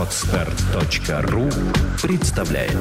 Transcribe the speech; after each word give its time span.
Отстар.ру 0.00 1.42
представляет 2.02 2.72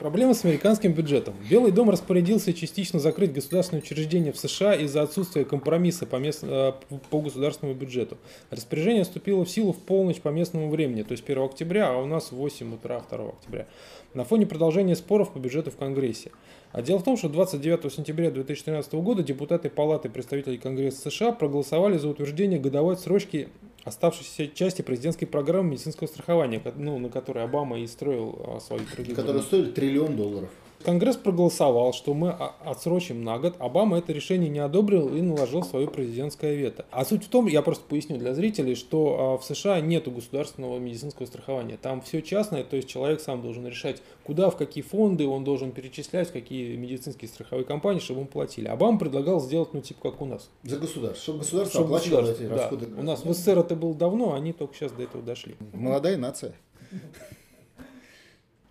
Проблема 0.00 0.34
с 0.34 0.44
американским 0.44 0.92
бюджетом. 0.92 1.34
Белый 1.48 1.70
дом 1.70 1.90
распорядился 1.90 2.52
частично 2.52 2.98
закрыть 2.98 3.32
государственные 3.32 3.84
учреждения 3.84 4.32
в 4.32 4.36
США 4.36 4.74
из-за 4.74 5.02
отсутствия 5.02 5.44
компромисса 5.44 6.06
по, 6.06 6.16
мест... 6.16 6.40
Э, 6.42 6.72
по 7.08 7.20
государственному 7.20 7.78
бюджету. 7.78 8.18
Распоряжение 8.50 9.04
вступило 9.04 9.44
в 9.44 9.48
силу 9.48 9.72
в 9.72 9.78
полночь 9.78 10.20
по 10.20 10.30
местному 10.30 10.70
времени, 10.70 11.04
то 11.04 11.12
есть 11.12 11.22
1 11.24 11.44
октября, 11.44 11.90
а 11.90 11.96
у 11.98 12.06
нас 12.06 12.32
8 12.32 12.74
утра 12.74 13.00
2 13.08 13.28
октября, 13.28 13.68
на 14.12 14.24
фоне 14.24 14.44
продолжения 14.44 14.96
споров 14.96 15.32
по 15.32 15.38
бюджету 15.38 15.70
в 15.70 15.76
Конгрессе. 15.76 16.32
А 16.72 16.82
дело 16.82 16.98
в 16.98 17.04
том, 17.04 17.16
что 17.16 17.28
29 17.28 17.92
сентября 17.92 18.32
2013 18.32 18.92
года 18.94 19.22
депутаты 19.22 19.70
Палаты 19.70 20.08
представителей 20.08 20.58
Конгресса 20.58 21.08
США 21.08 21.30
проголосовали 21.30 21.96
за 21.96 22.08
утверждение 22.08 22.58
годовой 22.58 22.96
срочки 22.96 23.48
оставшейся 23.84 24.48
части 24.48 24.82
президентской 24.82 25.26
программы 25.26 25.70
медицинского 25.70 26.06
страхования, 26.06 26.62
ну, 26.76 26.98
на 26.98 27.10
которой 27.10 27.44
Обама 27.44 27.78
и 27.78 27.86
строил 27.86 28.38
а, 28.46 28.60
свою 28.60 28.82
стратегию. 28.84 29.16
Которая 29.16 29.42
стоит 29.42 29.74
триллион 29.74 30.16
долларов. 30.16 30.50
Конгресс 30.84 31.16
проголосовал, 31.16 31.94
что 31.94 32.12
мы 32.12 32.30
отсрочим 32.30 33.24
на 33.24 33.38
год. 33.38 33.56
Обама 33.58 33.98
это 33.98 34.12
решение 34.12 34.50
не 34.50 34.58
одобрил 34.58 35.14
и 35.14 35.22
наложил 35.22 35.62
свое 35.62 35.88
президентское 35.88 36.54
вето. 36.54 36.84
А 36.90 37.06
суть 37.06 37.24
в 37.24 37.28
том, 37.28 37.46
я 37.46 37.62
просто 37.62 37.84
поясню 37.88 38.18
для 38.18 38.34
зрителей, 38.34 38.74
что 38.74 39.34
а, 39.34 39.38
в 39.38 39.44
США 39.44 39.80
нет 39.80 40.12
государственного 40.12 40.78
медицинского 40.78 41.24
страхования. 41.24 41.78
Там 41.80 42.02
все 42.02 42.20
частное, 42.20 42.64
то 42.64 42.76
есть 42.76 42.88
человек 42.88 43.22
сам 43.22 43.40
должен 43.40 43.66
решать, 43.66 44.02
куда, 44.24 44.50
в 44.50 44.56
какие 44.56 44.84
фонды 44.84 45.26
он 45.26 45.42
должен 45.42 45.72
перечислять, 45.72 46.28
в 46.28 46.32
какие 46.32 46.76
медицинские 46.76 47.28
страховые 47.28 47.64
компании, 47.64 48.00
чтобы 48.00 48.20
ему 48.20 48.28
платили. 48.28 48.68
Обама 48.68 48.98
предлагал 48.98 49.40
сделать, 49.40 49.72
ну, 49.72 49.80
типа 49.80 50.10
как 50.10 50.20
у 50.20 50.26
нас. 50.26 50.50
За 50.64 50.78
государство, 50.78 51.22
чтобы 51.22 51.38
государство 51.38 51.80
чтобы 51.80 51.96
оплачивало 51.96 52.30
эти 52.30 52.42
да. 52.42 52.56
расходы. 52.56 52.88
У 52.98 53.02
нас 53.02 53.24
в 53.24 53.32
СССР 53.32 53.58
это 53.60 53.74
было 53.74 53.94
давно, 53.94 54.34
они 54.34 54.52
только 54.52 54.74
сейчас 54.74 54.92
до 54.92 55.04
этого 55.04 55.24
дошли. 55.24 55.56
Молодая 55.72 56.18
нация. 56.18 56.54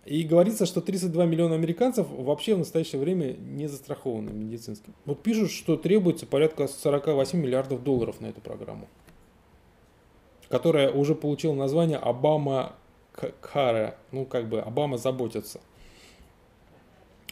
И 0.04 0.22
говорится, 0.22 0.66
что 0.66 0.80
32 0.82 1.24
миллиона 1.24 1.54
американцев 1.54 2.06
вообще 2.10 2.54
в 2.54 2.58
настоящее 2.58 3.00
время 3.00 3.34
не 3.34 3.68
застрахованы 3.68 4.30
медицински. 4.30 4.90
Вот 5.06 5.22
пишут, 5.22 5.50
что 5.50 5.76
требуется 5.76 6.26
порядка 6.26 6.68
48 6.68 7.38
миллиардов 7.38 7.82
долларов 7.82 8.20
на 8.20 8.26
эту 8.26 8.42
программу, 8.42 8.86
которая 10.48 10.90
уже 10.90 11.14
получила 11.14 11.54
название 11.54 11.96
Обама 11.96 12.74
Кара, 13.40 13.96
ну 14.12 14.26
как 14.26 14.48
бы 14.48 14.60
Обама 14.60 14.98
заботится. 14.98 15.60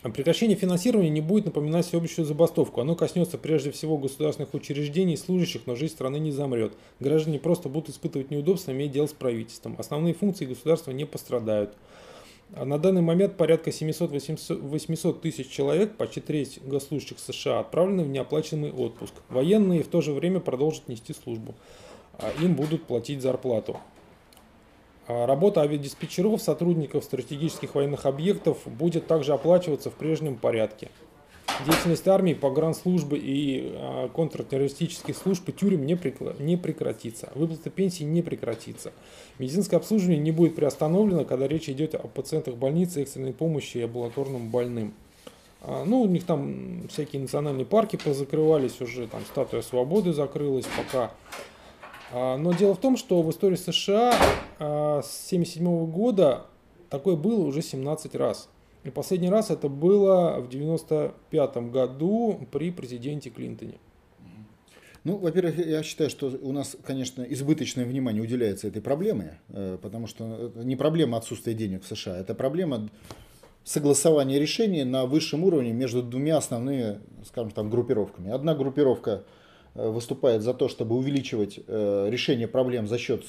Прекращение 0.02 0.56
финансирования 0.56 1.10
не 1.10 1.20
будет 1.20 1.44
напоминать 1.44 1.86
всеобщую 1.86 2.24
забастовку. 2.24 2.80
Оно 2.80 2.96
коснется 2.96 3.38
прежде 3.38 3.70
всего 3.70 3.98
государственных 3.98 4.52
учреждений 4.52 5.14
и 5.14 5.16
служащих, 5.16 5.62
но 5.66 5.76
жизнь 5.76 5.92
страны 5.92 6.16
не 6.16 6.32
замрет. 6.32 6.72
Граждане 6.98 7.38
просто 7.38 7.68
будут 7.68 7.90
испытывать 7.90 8.30
неудобства, 8.32 8.72
имея 8.72 8.88
дело 8.88 9.06
с 9.06 9.12
правительством. 9.12 9.76
Основные 9.78 10.14
функции 10.14 10.44
государства 10.44 10.90
не 10.90 11.04
пострадают. 11.04 11.76
А 12.54 12.66
на 12.66 12.78
данный 12.78 13.00
момент 13.00 13.36
порядка 13.36 13.70
700-800 13.70 15.20
тысяч 15.20 15.48
человек, 15.48 15.96
почти 15.96 16.20
треть 16.20 16.60
госслужащих 16.62 17.18
США, 17.18 17.60
отправлены 17.60 18.04
в 18.04 18.08
неоплаченный 18.08 18.70
отпуск. 18.70 19.14
Военные 19.30 19.82
в 19.82 19.88
то 19.88 20.02
же 20.02 20.12
время 20.12 20.38
продолжат 20.38 20.86
нести 20.88 21.14
службу. 21.14 21.54
А 22.18 22.30
им 22.42 22.54
будут 22.54 22.84
платить 22.84 23.22
зарплату. 23.22 23.78
А 25.08 25.26
работа 25.26 25.62
авиадиспетчеров, 25.62 26.42
сотрудников 26.42 27.04
стратегических 27.04 27.74
военных 27.74 28.04
объектов 28.04 28.58
будет 28.66 29.06
также 29.06 29.32
оплачиваться 29.32 29.90
в 29.90 29.94
прежнем 29.94 30.36
порядке. 30.36 30.90
Деятельность 31.66 32.08
армии, 32.08 32.34
погранслужбы 32.34 33.18
и 33.18 33.72
а, 33.74 34.08
контртеррористических 34.08 35.16
служб 35.16 35.48
и 35.48 35.52
тюрем 35.52 35.84
не, 35.86 35.98
не 36.40 36.56
прекратится. 36.56 37.30
Выплата 37.34 37.70
пенсии 37.70 38.04
не 38.04 38.22
прекратится. 38.22 38.92
Медицинское 39.38 39.76
обслуживание 39.76 40.18
не 40.18 40.32
будет 40.32 40.56
приостановлено, 40.56 41.24
когда 41.24 41.46
речь 41.46 41.68
идет 41.68 41.94
о 41.94 42.08
пациентах 42.08 42.56
больницы, 42.56 43.02
экстренной 43.02 43.32
помощи 43.32 43.78
и 43.78 43.82
амбулаторным 43.82 44.48
больным. 44.48 44.94
А, 45.60 45.84
ну, 45.84 46.00
у 46.00 46.06
них 46.06 46.24
там 46.24 46.88
всякие 46.88 47.22
национальные 47.22 47.66
парки 47.66 47.96
позакрывались 47.96 48.80
уже, 48.80 49.06
там 49.06 49.20
статуя 49.26 49.62
свободы 49.62 50.12
закрылась 50.12 50.66
пока. 50.76 51.12
А, 52.12 52.36
но 52.38 52.52
дело 52.52 52.74
в 52.74 52.78
том, 52.78 52.96
что 52.96 53.22
в 53.22 53.30
истории 53.30 53.56
США 53.56 54.12
с 54.58 55.28
1977 55.32 55.86
года 55.86 56.46
такое 56.90 57.14
было 57.14 57.44
уже 57.44 57.62
17 57.62 58.14
раз. 58.16 58.48
И 58.84 58.90
последний 58.90 59.30
раз 59.30 59.50
это 59.50 59.68
было 59.68 60.40
в 60.40 60.48
95 60.48 61.56
году 61.70 62.46
при 62.50 62.70
президенте 62.70 63.30
Клинтоне. 63.30 63.74
Ну, 65.04 65.16
во-первых, 65.16 65.58
я 65.58 65.82
считаю, 65.82 66.10
что 66.10 66.32
у 66.42 66.52
нас, 66.52 66.76
конечно, 66.84 67.22
избыточное 67.22 67.84
внимание 67.84 68.22
уделяется 68.22 68.68
этой 68.68 68.80
проблеме, 68.80 69.40
э, 69.48 69.78
потому 69.82 70.06
что 70.06 70.52
это 70.54 70.64
не 70.64 70.76
проблема 70.76 71.18
отсутствия 71.18 71.54
денег 71.54 71.82
в 71.82 71.86
США, 71.86 72.18
это 72.18 72.34
проблема 72.34 72.88
согласования 73.64 74.38
решений 74.38 74.84
на 74.84 75.06
высшем 75.06 75.42
уровне 75.44 75.72
между 75.72 76.02
двумя 76.02 76.36
основными, 76.36 77.00
скажем 77.24 77.50
там, 77.50 77.68
группировками. 77.68 78.30
Одна 78.30 78.54
группировка 78.54 79.24
Э, 79.74 79.88
выступает 79.88 80.42
за 80.42 80.52
то, 80.52 80.68
чтобы 80.68 80.96
увеличивать 80.96 81.58
э, 81.66 82.08
решение 82.10 82.46
проблем 82.46 82.86
за 82.86 82.98
счет 82.98 83.24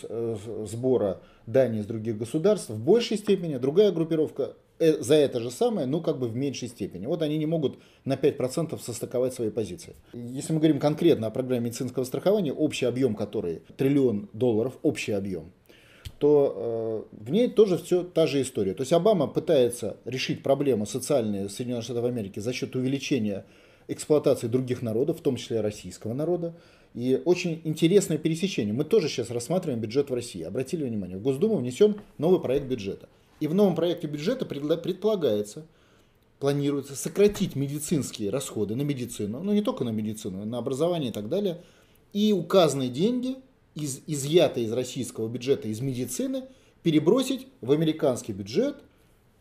сбора 0.66 1.22
дани 1.46 1.80
из 1.80 1.86
других 1.86 2.18
государств 2.18 2.70
в 2.70 2.84
большей 2.84 3.18
степени, 3.18 3.58
другая 3.58 3.92
группировка 3.92 4.56
за 4.92 5.16
это 5.16 5.40
же 5.40 5.52
самое, 5.52 5.88
но 5.88 6.02
как 6.02 6.20
бы 6.20 6.28
в 6.28 6.36
меньшей 6.36 6.68
степени. 6.68 7.06
Вот 7.06 7.22
они 7.22 7.38
не 7.38 7.46
могут 7.46 7.80
на 8.06 8.14
5% 8.14 8.80
состыковать 8.80 9.34
свои 9.34 9.50
позиции. 9.50 9.96
Если 10.14 10.54
мы 10.54 10.60
говорим 10.60 10.80
конкретно 10.80 11.28
о 11.28 11.32
программе 11.32 11.66
медицинского 11.66 12.04
страхования, 12.04 12.54
общий 12.54 12.86
объем 12.86 13.16
которой 13.16 13.62
триллион 13.78 14.30
долларов, 14.34 14.78
общий 14.82 15.12
объем, 15.12 15.52
то 16.20 17.08
э, 17.12 17.24
в 17.26 17.32
ней 17.32 17.50
тоже 17.50 17.78
все 17.78 18.04
та 18.04 18.28
же 18.28 18.42
история. 18.42 18.74
То 18.74 18.82
есть 18.82 18.94
Обама 18.94 19.28
пытается 19.28 19.98
решить 20.06 20.42
проблемы 20.42 20.86
социальные 20.86 21.50
Соединенных 21.50 21.84
Штатов 21.84 22.06
Америки 22.06 22.40
за 22.40 22.54
счет 22.54 22.76
увеличения 22.76 23.46
эксплуатации 23.88 24.48
других 24.48 24.82
народов, 24.82 25.20
в 25.20 25.22
том 25.22 25.36
числе 25.36 25.62
российского 25.62 26.14
народа. 26.14 26.56
И 26.94 27.22
очень 27.26 27.60
интересное 27.64 28.18
пересечение. 28.18 28.74
Мы 28.74 28.84
тоже 28.84 29.10
сейчас 29.10 29.32
рассматриваем 29.32 29.82
бюджет 29.82 30.10
в 30.10 30.14
России. 30.14 30.44
Обратили 30.44 30.84
внимание, 30.84 31.18
в 31.18 31.22
Госдуму 31.22 31.58
внесен 31.58 31.96
новый 32.18 32.40
проект 32.40 32.68
бюджета. 32.68 33.10
И 33.40 33.48
в 33.48 33.54
новом 33.54 33.76
проекте 33.76 34.08
бюджета 34.08 34.46
предполагается, 34.46 35.66
планируется 36.40 36.96
сократить 36.96 37.56
медицинские 37.56 38.30
расходы 38.30 38.76
на 38.76 38.82
медицину, 38.82 39.42
ну 39.42 39.54
не 39.54 39.62
только 39.62 39.84
на 39.84 39.90
медицину, 39.90 40.46
на 40.46 40.58
образование 40.58 41.10
и 41.10 41.14
так 41.14 41.30
далее. 41.30 41.62
И 42.12 42.34
указанные 42.34 42.90
деньги, 42.90 43.38
из, 43.76 44.02
изъятые 44.08 44.68
из 44.68 44.72
российского 44.72 45.28
бюджета, 45.28 45.68
из 45.68 45.82
медицины, 45.82 46.44
перебросить 46.84 47.48
в 47.62 47.72
американский 47.72 48.34
бюджет 48.34 48.78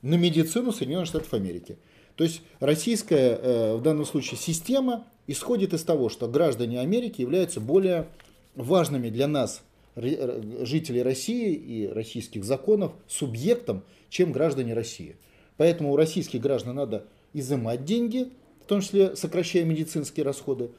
на 0.01 0.15
медицину 0.15 0.73
Соединенных 0.73 1.09
Штатов 1.09 1.35
Америки. 1.35 1.77
То 2.17 2.25
есть 2.25 2.43
российская 2.61 3.37
э, 3.37 3.77
в 3.77 3.83
данном 3.83 4.05
случае 4.05 4.39
система 4.39 5.07
исходит 5.27 5.75
из 5.75 5.83
того, 5.83 6.09
что 6.09 6.29
граждане 6.29 6.81
Америки 6.81 7.21
являются 7.21 7.61
более 7.61 8.09
важными 8.55 9.09
для 9.09 9.27
нас, 9.27 9.63
жителей 9.95 11.03
России 11.03 11.55
и 11.55 11.87
российских 11.89 12.45
законов, 12.45 12.93
субъектом, 13.07 13.83
чем 14.09 14.33
граждане 14.33 14.75
России. 14.75 15.17
Поэтому 15.57 15.93
у 15.93 15.97
российских 15.97 16.41
граждан 16.41 16.77
надо 16.77 17.07
изымать 17.33 17.85
деньги, 17.85 18.29
в 18.63 18.67
том 18.67 18.81
числе 18.81 19.17
сокращая 19.17 19.65
медицинские 19.65 20.25
расходы, 20.25 20.71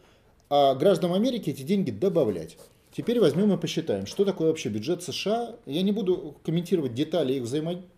а 0.50 0.76
гражданам 0.76 1.16
Америки 1.16 1.50
эти 1.50 1.62
деньги 1.62 1.92
добавлять. 1.92 2.58
Теперь 2.96 3.20
возьмем 3.20 3.52
и 3.54 3.58
посчитаем, 3.58 4.06
что 4.06 4.24
такое 4.24 4.50
вообще 4.50 4.70
бюджет 4.70 5.02
США. 5.02 5.56
Я 5.66 5.82
не 5.82 5.92
буду 5.92 6.36
комментировать 6.44 6.94
детали 6.94 7.34
их 7.34 7.44
взаимодействия, 7.44 7.90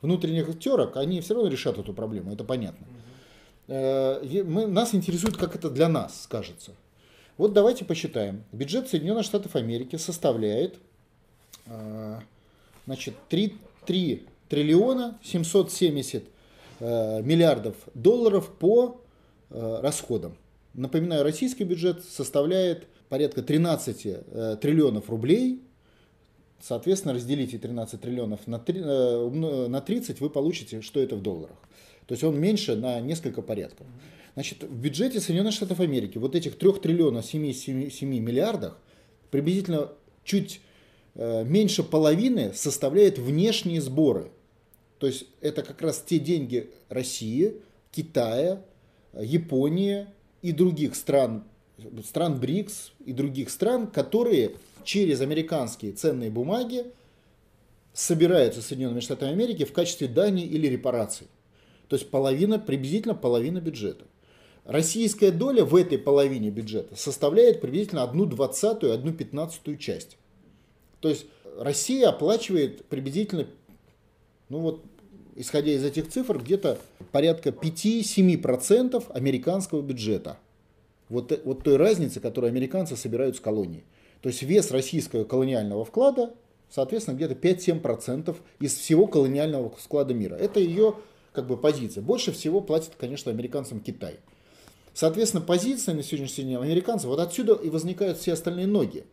внутренних 0.00 0.58
терок, 0.58 0.96
они 0.96 1.20
все 1.20 1.34
равно 1.34 1.50
решат 1.50 1.78
эту 1.78 1.92
проблему, 1.92 2.32
это 2.32 2.44
понятно. 2.44 2.86
Э, 3.68 4.22
мы, 4.44 4.66
нас 4.66 4.94
интересует, 4.94 5.36
как 5.36 5.54
это 5.54 5.70
для 5.70 5.88
нас 5.88 6.22
скажется. 6.22 6.72
Вот 7.36 7.52
давайте 7.52 7.84
посчитаем. 7.84 8.44
Бюджет 8.52 8.88
Соединенных 8.88 9.24
Штатов 9.24 9.56
Америки 9.56 9.96
составляет 9.96 10.76
э, 11.66 12.20
значит, 12.86 13.14
3, 13.28 13.56
3 13.86 14.26
триллиона 14.48 15.18
770 15.22 16.24
э, 16.80 17.22
миллиардов 17.22 17.76
долларов 17.94 18.50
по 18.58 19.00
расходам. 19.48 20.36
Напоминаю, 20.74 21.22
российский 21.22 21.62
бюджет 21.62 22.04
составляет 22.04 22.88
порядка 23.08 23.42
13 23.42 24.58
триллионов 24.60 25.08
рублей, 25.08 25.62
Соответственно, 26.60 27.14
разделите 27.14 27.58
13 27.58 28.00
триллионов 28.00 28.46
на, 28.46 28.58
3, 28.58 28.80
э, 28.82 29.66
на 29.68 29.80
30, 29.80 30.20
вы 30.20 30.30
получите, 30.30 30.80
что 30.80 31.00
это 31.00 31.16
в 31.16 31.22
долларах. 31.22 31.56
То 32.06 32.12
есть 32.12 32.24
он 32.24 32.40
меньше 32.40 32.76
на 32.76 33.00
несколько 33.00 33.42
порядков. 33.42 33.86
Значит, 34.36 34.64
в 34.64 34.76
бюджете 34.76 35.18
Соединенных 35.18 35.54
Штатов 35.54 35.80
Америки 35.80 36.18
вот 36.18 36.36
этих 36.36 36.58
3 36.58 36.72
триллионов 36.74 37.24
7, 37.24 37.52
7, 37.54 37.90
7 37.90 38.08
миллиардах 38.08 38.78
приблизительно 39.30 39.90
чуть 40.24 40.60
э, 41.14 41.42
меньше 41.44 41.82
половины 41.82 42.52
составляет 42.52 43.18
внешние 43.18 43.80
сборы. 43.80 44.30
То 44.98 45.06
есть 45.06 45.24
это 45.40 45.62
как 45.62 45.80
раз 45.80 46.04
те 46.06 46.18
деньги 46.18 46.70
России, 46.90 47.54
Китая, 47.92 48.62
Японии 49.18 50.06
и 50.42 50.52
других 50.52 50.96
стран 50.96 51.44
стран 52.04 52.38
БРИКС 52.38 52.92
и 53.06 53.12
других 53.12 53.50
стран, 53.50 53.86
которые 53.86 54.52
через 54.84 55.22
американские 55.22 55.92
ценные 55.92 56.30
бумаги 56.30 56.84
собираются 57.94 58.60
Соединенными 58.60 59.00
Штатами 59.00 59.32
Америки 59.32 59.64
в 59.64 59.72
качестве 59.72 60.08
дани 60.08 60.44
или 60.44 60.66
репараций. 60.66 61.26
То 61.88 61.96
есть 61.96 62.10
половина, 62.10 62.58
приблизительно 62.58 63.14
половина 63.14 63.60
бюджета. 63.60 64.04
Российская 64.66 65.30
доля 65.30 65.64
в 65.64 65.76
этой 65.76 65.96
половине 65.96 66.50
бюджета 66.50 66.96
составляет 66.96 67.60
приблизительно 67.60 68.02
одну 68.02 68.26
двадцатую, 68.26 68.92
одну 68.92 69.12
пятнадцатую 69.12 69.76
часть. 69.76 70.16
То 71.00 71.08
есть 71.08 71.26
Россия 71.56 72.08
оплачивает 72.08 72.84
приблизительно, 72.86 73.46
ну 74.48 74.58
вот, 74.58 74.82
исходя 75.36 75.70
из 75.70 75.84
этих 75.84 76.08
цифр, 76.08 76.38
где-то 76.38 76.78
порядка 77.12 77.50
5-7% 77.50 79.04
американского 79.10 79.82
бюджета. 79.82 80.38
Вот, 81.08 81.40
вот 81.44 81.62
той 81.62 81.76
разницы, 81.76 82.18
которую 82.18 82.50
американцы 82.50 82.96
собирают 82.96 83.36
с 83.36 83.40
колонии. 83.40 83.84
То 84.20 84.28
есть 84.28 84.42
вес 84.42 84.72
российского 84.72 85.22
колониального 85.22 85.84
вклада, 85.84 86.34
соответственно, 86.68 87.14
где-то 87.14 87.34
5-7% 87.34 88.34
из 88.58 88.74
всего 88.74 89.06
колониального 89.06 89.70
вклада 89.70 90.12
мира. 90.12 90.34
Это 90.34 90.58
ее 90.58 90.96
как 91.32 91.46
бы 91.46 91.56
позиция. 91.56 92.02
Больше 92.02 92.32
всего 92.32 92.60
платит, 92.60 92.94
конечно, 92.98 93.30
американцам 93.30 93.78
Китай. 93.78 94.16
Соответственно, 94.96 95.44
позиция 95.44 95.94
на 95.94 96.02
сегодняшний 96.02 96.44
день 96.44 96.56
американцев, 96.56 97.08
вот 97.08 97.20
отсюда 97.20 97.52
и 97.52 97.68
возникают 97.68 98.16
все 98.16 98.32
остальные 98.32 98.66
ноги. 98.66 99.04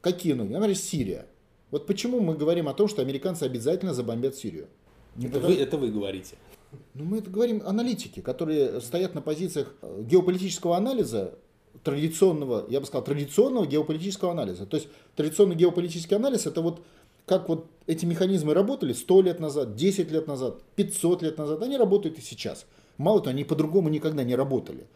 Какие 0.00 0.34
ноги? 0.34 0.52
Например, 0.52 0.76
Сирия. 0.76 1.26
Вот 1.72 1.88
почему 1.88 2.20
мы 2.20 2.36
говорим 2.36 2.68
о 2.68 2.74
том, 2.74 2.86
что 2.86 3.02
американцы 3.02 3.42
обязательно 3.42 3.92
забомбят 3.92 4.36
Сирию. 4.36 4.68
Это, 5.18 5.26
потому... 5.26 5.46
вы, 5.48 5.54
это 5.60 5.76
вы 5.78 5.90
говорите. 5.90 6.36
Ну, 6.94 7.06
мы 7.06 7.18
это 7.18 7.28
говорим 7.28 7.60
аналитики, 7.66 8.20
которые 8.20 8.80
стоят 8.80 9.16
на 9.16 9.20
позициях 9.20 9.74
геополитического 9.82 10.76
анализа, 10.76 11.34
традиционного, 11.82 12.66
я 12.68 12.78
бы 12.78 12.86
сказал, 12.86 13.02
традиционного 13.02 13.66
геополитического 13.66 14.30
анализа. 14.30 14.64
То 14.64 14.76
есть 14.76 14.88
традиционный 15.16 15.56
геополитический 15.56 16.14
анализ 16.14 16.46
это 16.46 16.62
вот 16.62 16.84
как 17.26 17.48
вот 17.48 17.66
эти 17.88 18.04
механизмы 18.06 18.54
работали 18.54 18.92
100 18.92 19.22
лет 19.22 19.40
назад, 19.40 19.74
10 19.74 20.08
лет 20.12 20.28
назад, 20.28 20.62
500 20.76 21.22
лет 21.22 21.36
назад, 21.36 21.62
они 21.62 21.76
работают 21.76 22.16
и 22.18 22.22
сейчас. 22.22 22.64
Мало 23.00 23.20
того, 23.20 23.30
они 23.30 23.44
по-другому 23.44 23.88
никогда 23.88 24.24
не 24.24 24.34
работали. 24.34 24.86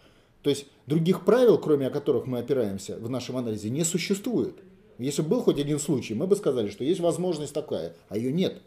То 0.44 0.50
есть 0.50 0.67
других 0.87 1.25
правил, 1.25 1.56
кроме 1.56 1.88
которых 1.88 2.26
мы 2.26 2.38
опираемся 2.38 2.99
в 2.99 3.08
нашем 3.08 3.38
анализе, 3.38 3.70
не 3.70 3.82
существует. 3.82 4.55
Если 4.99 5.23
был 5.23 5.41
хоть 5.41 5.58
один 5.58 5.79
случай, 5.79 6.12
мы 6.12 6.26
бы 6.26 6.37
сказали, 6.37 6.69
что 6.69 6.85
есть 6.85 7.00
возможность 7.00 7.55
такая, 7.55 7.94
а 8.11 8.19
ее 8.19 8.31
нет. 8.31 8.61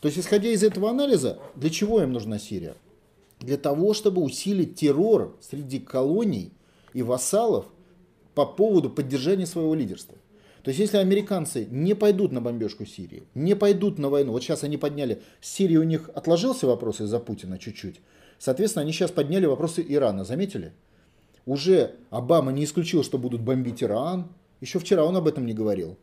То 0.00 0.08
есть, 0.08 0.18
исходя 0.18 0.50
из 0.50 0.62
этого 0.62 0.90
анализа, 0.90 1.38
для 1.56 1.70
чего 1.70 2.02
им 2.02 2.12
нужна 2.12 2.38
Сирия? 2.38 2.74
Для 3.40 3.56
того, 3.56 3.94
чтобы 3.94 4.20
усилить 4.20 4.74
террор 4.74 5.34
среди 5.40 5.80
колоний 5.80 6.52
и 6.92 7.02
вассалов 7.02 7.64
по 8.34 8.44
поводу 8.44 8.90
поддержания 8.90 9.46
своего 9.46 9.74
лидерства. 9.74 10.18
То 10.62 10.68
есть, 10.68 10.78
если 10.78 10.98
американцы 10.98 11.66
не 11.70 11.94
пойдут 11.94 12.32
на 12.32 12.42
бомбежку 12.42 12.84
Сирии, 12.84 13.22
не 13.34 13.56
пойдут 13.56 13.98
на 13.98 14.10
войну, 14.10 14.32
вот 14.32 14.42
сейчас 14.42 14.62
они 14.62 14.76
подняли, 14.76 15.22
Сирия 15.40 15.78
у 15.78 15.84
них 15.84 16.10
отложился 16.14 16.66
вопрос 16.66 17.00
из-за 17.00 17.18
Путина 17.18 17.58
чуть-чуть, 17.58 18.02
соответственно, 18.38 18.82
они 18.82 18.92
сейчас 18.92 19.10
подняли 19.10 19.46
вопросы 19.46 19.82
Ирана, 19.88 20.24
заметили? 20.24 20.74
Уже 21.46 21.94
Обама 22.10 22.52
не 22.52 22.64
исключил, 22.64 23.04
что 23.04 23.18
будут 23.18 23.42
бомбить 23.42 23.82
Иран, 23.82 24.28
еще 24.60 24.78
вчера 24.78 25.04
он 25.04 25.16
об 25.16 25.26
этом 25.26 25.44
не 25.44 25.52
говорил. 25.52 25.96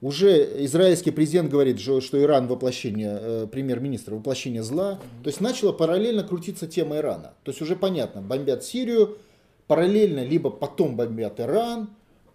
Уже 0.00 0.64
израильский 0.64 1.10
президент 1.10 1.50
говорит, 1.50 1.80
что 1.80 2.20
Иран 2.20 2.46
воплощение, 2.46 3.18
э, 3.20 3.46
премьер-министр, 3.50 4.14
воплощение 4.14 4.62
зла. 4.62 5.00
То 5.22 5.28
есть 5.28 5.40
начала 5.40 5.72
параллельно 5.72 6.22
крутиться 6.22 6.66
тема 6.66 6.96
Ирана. 6.98 7.32
То 7.42 7.50
есть 7.50 7.62
уже 7.62 7.74
понятно, 7.74 8.20
бомбят 8.20 8.64
Сирию, 8.64 9.16
параллельно 9.66 10.24
либо 10.24 10.50
потом 10.50 10.96
бомбят 10.96 11.40
Иран, 11.40 11.88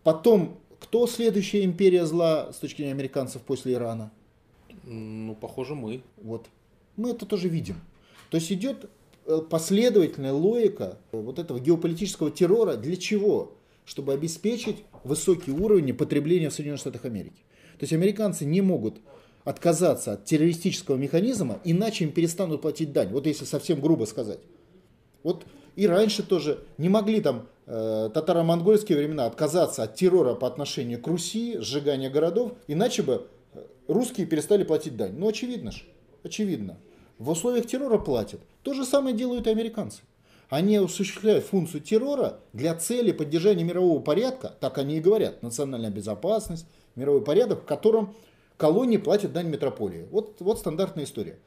потом 0.04 0.58
кто 0.80 1.06
следующая 1.08 1.64
империя 1.64 2.06
зла 2.06 2.52
с 2.52 2.58
точки 2.58 2.78
зрения 2.78 2.94
американцев 2.94 3.42
после 3.42 3.74
Ирана? 3.74 4.12
Ну, 4.84 5.36
похоже, 5.36 5.76
мы. 5.76 6.02
Вот. 6.22 6.48
Мы 6.98 7.12
это 7.12 7.26
тоже 7.26 7.50
видим. 7.50 7.76
То 8.32 8.38
есть 8.38 8.52
идет 8.52 8.90
последовательная 9.50 10.34
логика 10.34 10.98
вот 11.12 11.40
этого 11.40 11.60
геополитического 11.60 12.32
террора. 12.32 12.76
Для 12.76 12.96
чего? 12.96 13.56
чтобы 13.90 14.14
обеспечить 14.14 14.84
высокий 15.04 15.50
уровень 15.50 15.96
потребления 15.96 16.50
в 16.52 16.54
Соединенных 16.54 16.80
Штатах 16.80 17.06
Америки. 17.06 17.42
То 17.80 17.86
есть 17.86 17.94
американцы 17.94 18.46
не 18.46 18.62
могут 18.62 18.98
отказаться 19.46 20.14
от 20.14 20.26
террористического 20.26 20.96
механизма, 20.96 21.60
иначе 21.64 22.04
им 22.04 22.12
перестанут 22.12 22.62
платить 22.62 22.94
дань. 22.94 23.10
Вот 23.10 23.26
если 23.26 23.46
совсем 23.46 23.82
грубо 23.82 24.06
сказать. 24.06 24.42
Вот 25.24 25.44
и 25.76 25.88
раньше 25.88 26.22
тоже 26.22 26.60
не 26.78 26.88
могли 26.88 27.20
там 27.20 27.48
э, 27.66 28.12
татаро-монгольские 28.14 28.96
времена 28.96 29.26
отказаться 29.26 29.82
от 29.82 29.96
террора 29.96 30.36
по 30.36 30.46
отношению 30.46 31.02
к 31.02 31.08
Руси, 31.08 31.58
сжигания 31.58 32.12
городов, 32.12 32.52
иначе 32.68 33.02
бы 33.02 33.26
э, 33.54 33.64
русские 33.88 34.28
перестали 34.28 34.64
платить 34.64 34.98
дань. 34.98 35.16
Ну 35.18 35.28
очевидно 35.28 35.72
же, 35.72 35.82
очевидно. 36.22 36.78
В 37.20 37.30
условиях 37.30 37.68
террора 37.68 37.98
платят. 37.98 38.40
То 38.64 38.74
же 38.74 38.86
самое 38.86 39.16
делают 39.16 39.46
и 39.46 39.50
американцы. 39.52 40.02
Они 40.50 40.78
осуществляют 40.78 41.46
функцию 41.46 41.82
террора 41.82 42.40
для 42.54 42.74
цели 42.74 43.12
поддержания 43.12 43.64
мирового 43.64 44.02
порядка, 44.02 44.54
так 44.60 44.80
они 44.80 44.98
и 44.98 45.02
говорят, 45.02 45.44
национальная 45.44 45.92
безопасность, 45.92 46.66
мировой 46.96 47.22
порядок, 47.22 47.62
в 47.62 47.66
котором 47.66 48.16
колонии 48.58 48.98
платят 48.98 49.32
дань 49.32 49.48
метрополии. 49.48 50.08
Вот, 50.10 50.38
вот 50.40 50.58
стандартная 50.58 51.04
история. 51.04 51.38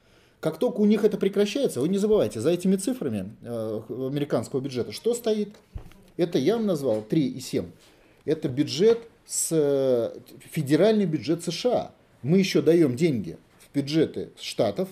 Как 0.41 0.59
только 0.59 0.81
у 0.81 0.85
них 0.87 1.05
это 1.05 1.17
прекращается, 1.17 1.81
вы 1.81 1.89
не 1.89 1.99
забывайте, 1.99 2.41
за 2.41 2.51
этими 2.51 2.77
цифрами 2.77 3.35
э, 3.43 3.81
американского 3.89 4.61
бюджета 4.61 4.93
что 4.93 5.15
стоит? 5.15 5.55
Это 6.17 6.39
я 6.39 6.57
вам 6.57 6.67
назвал 6.67 7.05
3,7. 7.09 7.67
Это 8.25 8.49
бюджет 8.49 9.01
с 9.25 9.49
э, 9.53 10.19
федеральный 10.51 11.07
бюджет 11.07 11.43
США. 11.43 11.93
Мы 12.23 12.39
еще 12.39 12.61
даем 12.61 12.95
деньги 12.95 13.39
в 13.59 13.75
бюджеты 13.75 14.31
штатов, 14.39 14.89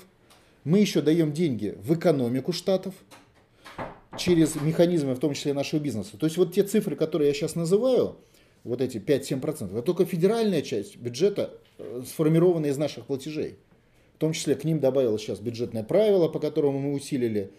мы 0.65 0.79
еще 0.79 1.01
даем 1.01 1.33
деньги 1.33 1.77
в 1.83 1.95
экономику 1.95 2.53
штатов, 2.53 2.95
через 4.17 4.57
механизмы, 4.57 5.15
в 5.15 5.19
том 5.19 5.35
числе 5.35 5.53
нашего 5.53 5.81
бизнеса. 5.81 6.17
То 6.19 6.27
есть 6.27 6.37
вот 6.37 6.53
те 6.53 6.63
цифры, 6.63 6.97
которые 6.97 7.29
я 7.29 7.35
сейчас 7.35 7.55
называю, 7.55 8.17
вот 8.65 8.81
эти 8.81 8.99
5-7%, 8.99 9.73
это 9.73 9.83
только 9.83 10.05
федеральная 10.05 10.63
часть 10.63 10.97
бюджета, 10.97 11.59
э, 11.79 12.03
сформированная 12.07 12.71
из 12.71 12.77
наших 12.77 13.07
платежей. 13.07 13.57
В 14.17 14.19
том 14.19 14.33
числе 14.33 14.55
к 14.55 14.65
ним 14.65 14.81
добавилось 14.81 15.23
сейчас 15.23 15.41
бюджетное 15.41 15.83
правило, 15.83 16.29
по 16.29 16.39
которому 16.39 16.79
мы 16.79 16.93
усилили 16.93 17.53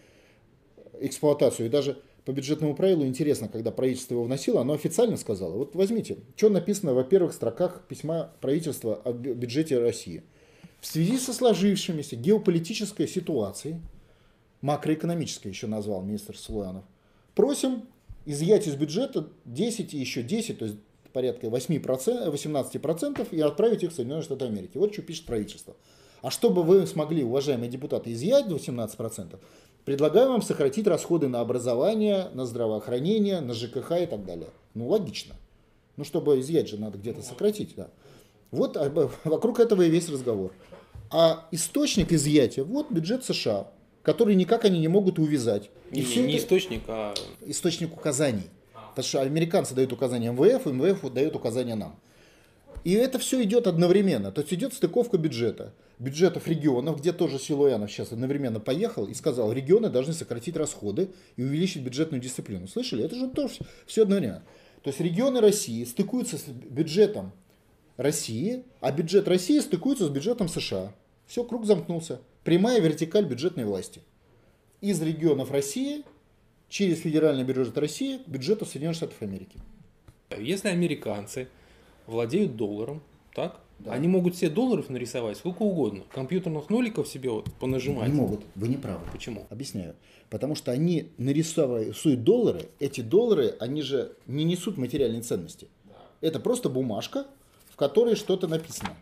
эксплуатацию. 1.00 1.66
И 1.66 1.70
даже 1.70 1.98
по 2.24 2.32
бюджетному 2.32 2.76
правилу 2.76 3.04
интересно, 3.04 3.48
когда 3.48 3.72
правительство 3.72 4.14
его 4.14 4.26
вносило, 4.26 4.62
оно 4.62 4.74
официально 4.74 5.18
сказало. 5.18 5.58
Вот 5.58 5.76
возьмите, 5.76 6.18
что 6.36 6.50
написано 6.50 6.94
во 6.94 7.04
первых 7.04 7.34
строках 7.34 7.88
письма 7.88 8.32
правительства 8.42 9.02
о 9.04 9.12
бюджете 9.12 9.80
России. 9.80 10.22
В 10.82 10.88
связи 10.88 11.20
со 11.20 11.32
сложившимися 11.32 12.16
геополитической 12.16 13.08
ситуацией, 13.08 13.80
макроэкономическое 14.62 15.52
еще 15.52 15.68
назвал 15.68 16.02
министр 16.02 16.36
Слуянов. 16.36 16.84
Просим 17.36 17.84
изъять 18.26 18.68
из 18.68 18.76
бюджета 18.76 19.30
10 19.46 19.94
и 19.94 19.98
еще 19.98 20.24
10, 20.24 20.58
то 20.58 20.66
есть 20.66 20.78
порядка 21.14 21.48
8%, 21.48 22.34
18% 22.34 23.28
и 23.32 23.42
отправить 23.42 23.84
их 23.84 23.92
в 23.92 23.96
Соединенные 23.96 24.24
Штаты 24.24 24.46
Америки. 24.46 24.78
Вот 24.78 24.92
что 24.92 25.04
пишет 25.04 25.26
правительство. 25.26 25.76
А 26.24 26.32
чтобы 26.32 26.64
вы 26.64 26.88
смогли, 26.88 27.24
уважаемые 27.24 27.70
депутаты, 27.70 28.12
изъять 28.14 28.48
18%, 28.48 29.40
предлагаю 29.86 30.30
вам 30.30 30.42
сократить 30.42 30.88
расходы 30.88 31.28
на 31.28 31.42
образование, 31.42 32.30
на 32.34 32.46
здравоохранение, 32.46 33.40
на 33.40 33.54
ЖКХ 33.54 33.92
и 34.02 34.06
так 34.08 34.26
далее. 34.26 34.50
Ну, 34.74 34.88
логично. 34.88 35.36
Ну, 35.98 36.06
чтобы 36.06 36.40
изъять 36.40 36.70
же 36.70 36.78
надо 36.78 36.98
где-то 36.98 37.22
сократить, 37.22 37.76
да. 37.76 37.90
Вот 38.52 38.78
а, 38.78 39.10
вокруг 39.24 39.60
этого 39.60 39.82
и 39.82 39.90
весь 39.90 40.10
разговор. 40.10 40.52
А 41.10 41.48
источник 41.52 42.12
изъятия, 42.12 42.64
вот 42.64 42.92
бюджет 42.92 43.26
США 43.26 43.68
которые 44.04 44.36
никак 44.36 44.66
они 44.66 44.80
не 44.80 44.88
могут 44.88 45.20
увязать. 45.20 45.70
И 45.92 46.02
не, 46.02 46.24
не 46.24 46.38
источник, 46.38 46.82
а... 46.88 47.14
Источник 47.46 47.96
указаний. 47.96 48.50
Потому 48.90 49.08
что 49.08 49.22
американцы 49.22 49.74
дают 49.74 49.94
указания 49.94 50.32
МВФ, 50.32 50.66
МВФ 50.66 51.14
дает 51.14 51.36
указания 51.36 51.76
нам. 51.76 52.00
И 52.84 52.94
это 52.94 53.20
все 53.20 53.44
идет 53.44 53.68
одновременно. 53.68 54.32
То 54.32 54.42
есть 54.42 54.54
идет 54.54 54.74
стыковка 54.74 55.18
бюджета. 55.18 55.74
Бюджетов 56.00 56.48
регионов, 56.48 57.00
где 57.00 57.14
тоже 57.14 57.38
Силуянов 57.38 57.92
сейчас 57.92 58.12
одновременно 58.12 58.60
поехал 58.60 59.06
и 59.06 59.14
сказал, 59.14 59.54
регионы 59.54 59.90
должны 59.90 60.14
сократить 60.14 60.58
расходы 60.58 61.10
и 61.36 61.44
увеличить 61.44 61.84
бюджетную 61.84 62.20
дисциплину. 62.20 62.68
Слышали? 62.68 63.04
Это 63.06 63.16
же 63.16 63.30
тоже 63.30 63.60
все 63.86 64.02
одновременно. 64.02 64.44
То 64.84 64.90
есть 64.90 65.00
регионы 65.00 65.42
России 65.42 65.84
стыкуются 65.84 66.40
с 66.40 66.46
бюджетом 66.46 67.34
России, 67.98 68.64
а 68.80 68.92
бюджет 68.92 69.28
России 69.28 69.60
стыкуется 69.60 70.08
с 70.08 70.10
бюджетом 70.10 70.48
США. 70.48 70.94
Все, 71.28 71.44
круг 71.44 71.66
замкнулся. 71.66 72.22
Прямая 72.44 72.80
вертикаль 72.82 73.26
бюджетной 73.26 73.66
власти. 73.66 74.02
Из 74.82 75.02
регионов 75.02 75.52
России 75.52 76.04
через 76.70 77.00
федеральный 77.00 77.44
бюджет 77.44 77.78
России 77.78 78.18
к 78.18 78.28
бюджету 78.28 78.66
Соединенных 78.66 78.98
Штатов 78.98 79.22
Америки. 79.22 79.60
Если 80.38 80.70
американцы 80.70 81.48
владеют 82.08 82.56
долларом, 82.56 83.02
Так? 83.34 83.60
Да. 83.80 83.94
Они 83.94 84.08
могут 84.08 84.36
все 84.36 84.50
долларов 84.50 84.90
нарисовать 84.90 85.38
сколько 85.38 85.64
угодно. 85.64 86.04
Компьютерных 86.14 86.70
ноликов 86.70 87.08
себе 87.08 87.32
вот 87.32 87.52
понажимать. 87.54 88.10
Не 88.10 88.14
могут, 88.14 88.42
вы 88.56 88.68
не 88.68 88.78
правы. 88.78 89.02
Почему? 89.12 89.48
Объясняю. 89.50 89.96
Потому 90.30 90.54
что 90.54 90.72
они 90.72 91.10
нарисуют 91.18 92.24
доллары, 92.24 92.70
эти 92.80 93.02
доллары, 93.02 93.56
они 93.60 93.82
же 93.82 94.14
не 94.28 94.44
несут 94.44 94.78
материальной 94.78 95.22
ценности. 95.22 95.68
Это 96.22 96.40
просто 96.40 96.70
бумажка, 96.70 97.26
которой 97.82 98.16
что-то 98.16 98.48
написано. 98.48 98.96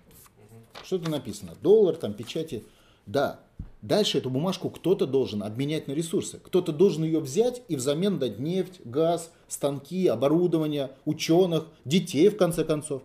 Что-то 0.86 1.10
написано. 1.10 1.58
Доллар, 1.62 1.98
там, 1.98 2.14
печати. 2.14 2.64
Да. 3.06 3.42
Дальше 3.82 4.20
эту 4.20 4.30
бумажку 4.30 4.70
кто-то 4.70 5.06
должен 5.06 5.44
обменять 5.44 5.90
на 5.90 5.92
ресурсы. 5.92 6.40
Кто-то 6.42 6.72
должен 6.72 7.04
ее 7.04 7.20
взять 7.20 7.62
и 7.68 7.76
взамен 7.76 8.20
дать 8.20 8.40
нефть, 8.40 8.80
газ, 8.86 9.34
станки, 9.50 10.08
оборудование, 10.08 10.92
ученых, 11.04 11.68
детей, 11.84 12.30
в 12.30 12.38
конце 12.38 12.64
концов. 12.64 13.02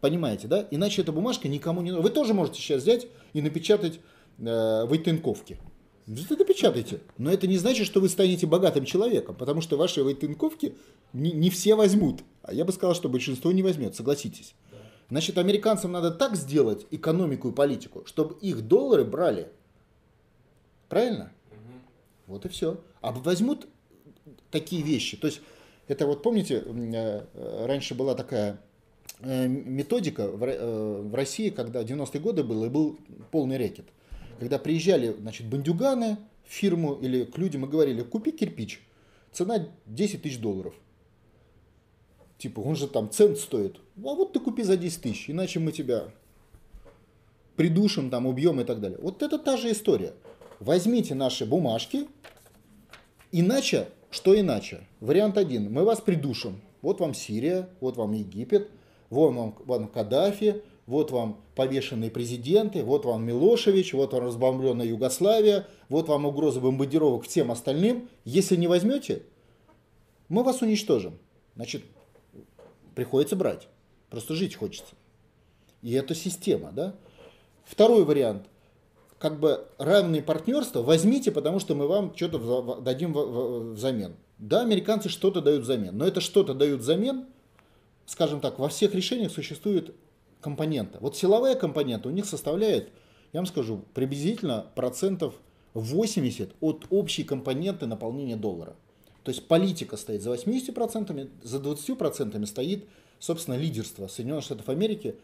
Понимаете, 0.00 0.46
да? 0.46 0.68
Иначе 0.70 1.02
эта 1.02 1.10
бумажка 1.10 1.48
никому 1.48 1.82
не 1.82 1.90
нужна. 1.90 2.04
Вы 2.04 2.10
тоже 2.10 2.32
можете 2.32 2.60
сейчас 2.60 2.82
взять 2.82 3.08
и 3.32 3.42
напечатать 3.42 3.98
э, 4.38 4.84
войтынковки. 4.84 5.58
Вы 6.06 6.36
напечатайте. 6.36 7.00
Но 7.18 7.32
это 7.32 7.48
не 7.48 7.58
значит, 7.58 7.84
что 7.84 8.00
вы 8.00 8.08
станете 8.08 8.46
богатым 8.46 8.84
человеком, 8.84 9.34
потому 9.34 9.60
что 9.60 9.76
ваши 9.76 10.04
войтынковки 10.04 10.76
не, 11.12 11.32
не 11.32 11.50
все 11.50 11.74
возьмут. 11.74 12.20
А 12.42 12.54
я 12.54 12.64
бы 12.64 12.72
сказал, 12.72 12.94
что 12.94 13.08
большинство 13.08 13.50
не 13.50 13.64
возьмет, 13.64 13.96
согласитесь. 13.96 14.54
Значит, 15.08 15.38
американцам 15.38 15.92
надо 15.92 16.10
так 16.10 16.34
сделать 16.34 16.86
экономику 16.90 17.48
и 17.48 17.52
политику, 17.52 18.02
чтобы 18.06 18.34
их 18.40 18.62
доллары 18.62 19.04
брали. 19.04 19.48
Правильно? 20.88 21.32
Вот 22.26 22.44
и 22.44 22.48
все. 22.48 22.80
А 23.00 23.12
возьмут 23.12 23.68
такие 24.50 24.82
вещи. 24.82 25.16
То 25.16 25.28
есть, 25.28 25.40
это 25.86 26.06
вот 26.06 26.22
помните, 26.22 26.64
э, 26.66 27.66
раньше 27.66 27.94
была 27.94 28.14
такая 28.16 28.60
э, 29.20 29.46
методика 29.46 30.22
э, 30.22 31.02
в 31.02 31.14
России, 31.14 31.50
когда 31.50 31.82
90-е 31.82 32.20
годы 32.20 32.42
было, 32.42 32.66
и 32.66 32.68
был 32.68 32.98
полный 33.30 33.58
рекет. 33.58 33.86
Когда 34.40 34.58
приезжали 34.58 35.14
значит, 35.20 35.46
бандюганы 35.46 36.18
в 36.44 36.52
фирму 36.52 36.94
или 36.94 37.24
к 37.24 37.38
людям 37.38 37.64
и 37.64 37.68
говорили, 37.68 38.02
купи 38.02 38.32
кирпич, 38.32 38.82
цена 39.32 39.68
10 39.86 40.22
тысяч 40.22 40.40
долларов. 40.40 40.74
Типа, 42.38 42.60
он 42.60 42.76
же 42.76 42.86
там 42.86 43.10
цент 43.10 43.38
стоит. 43.38 43.76
А 43.96 44.14
вот 44.14 44.32
ты 44.32 44.40
купи 44.40 44.62
за 44.62 44.76
10 44.76 45.02
тысяч, 45.02 45.30
иначе 45.30 45.58
мы 45.58 45.72
тебя 45.72 46.04
придушим, 47.56 48.10
там, 48.10 48.26
убьем 48.26 48.60
и 48.60 48.64
так 48.64 48.80
далее. 48.80 48.98
Вот 49.00 49.22
это 49.22 49.38
та 49.38 49.56
же 49.56 49.72
история. 49.72 50.12
Возьмите 50.60 51.14
наши 51.14 51.46
бумажки, 51.46 52.06
иначе, 53.32 53.88
что 54.10 54.38
иначе? 54.38 54.86
Вариант 55.00 55.38
один, 55.38 55.72
мы 55.72 55.84
вас 55.84 56.00
придушим. 56.00 56.60
Вот 56.82 57.00
вам 57.00 57.14
Сирия, 57.14 57.68
вот 57.80 57.96
вам 57.96 58.12
Египет, 58.12 58.70
вот 59.10 59.32
вам, 59.32 59.54
вам 59.64 59.88
Каддафи, 59.88 60.62
вот 60.86 61.10
вам 61.10 61.40
повешенные 61.54 62.10
президенты, 62.10 62.84
вот 62.84 63.04
вам 63.04 63.24
Милошевич, 63.24 63.92
вот 63.92 64.12
вам 64.12 64.26
разбомбленная 64.26 64.86
Югославия, 64.86 65.66
вот 65.88 66.08
вам 66.08 66.26
угроза 66.26 66.60
бомбардировок 66.60 67.24
всем 67.24 67.50
остальным. 67.50 68.08
Если 68.24 68.56
не 68.56 68.68
возьмете, 68.68 69.22
мы 70.28 70.42
вас 70.42 70.62
уничтожим. 70.62 71.18
Значит, 71.56 71.82
приходится 72.96 73.36
брать. 73.36 73.68
Просто 74.10 74.34
жить 74.34 74.56
хочется. 74.56 74.94
И 75.82 75.92
это 75.92 76.16
система, 76.16 76.72
да? 76.72 76.96
Второй 77.64 78.04
вариант. 78.04 78.46
Как 79.18 79.38
бы 79.38 79.68
равные 79.78 80.22
партнерства 80.22 80.82
возьмите, 80.82 81.30
потому 81.30 81.60
что 81.60 81.74
мы 81.74 81.86
вам 81.86 82.16
что-то 82.16 82.80
дадим 82.80 83.12
взамен. 83.74 84.16
Да, 84.38 84.62
американцы 84.62 85.08
что-то 85.08 85.40
дают 85.40 85.62
взамен, 85.62 85.96
но 85.96 86.06
это 86.06 86.20
что-то 86.20 86.54
дают 86.54 86.80
взамен, 86.80 87.26
скажем 88.04 88.40
так, 88.40 88.58
во 88.58 88.68
всех 88.68 88.94
решениях 88.94 89.32
существует 89.32 89.94
компонента. 90.40 90.98
Вот 91.00 91.16
силовая 91.16 91.54
компонента 91.54 92.08
у 92.08 92.12
них 92.12 92.26
составляет, 92.26 92.90
я 93.32 93.40
вам 93.40 93.46
скажу, 93.46 93.84
приблизительно 93.94 94.66
процентов 94.74 95.34
80 95.74 96.54
от 96.60 96.86
общей 96.90 97.24
компоненты 97.24 97.86
наполнения 97.86 98.36
доллара. 98.36 98.76
То 99.26 99.32
есть 99.32 99.48
политика 99.48 99.96
стоит 99.96 100.22
за 100.22 100.32
80%, 100.32 101.30
за 101.42 101.58
20% 101.58 102.46
стоит, 102.46 102.84
собственно, 103.18 103.56
лидерство 103.56 104.06
Соединенных 104.06 104.44
Штатов 104.44 104.68
Америки 104.68 105.16